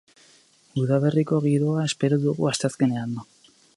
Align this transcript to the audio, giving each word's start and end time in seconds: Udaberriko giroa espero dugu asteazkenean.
Udaberriko 0.83 1.41
giroa 1.43 1.85
espero 1.91 2.19
dugu 2.25 2.49
asteazkenean. 2.53 3.15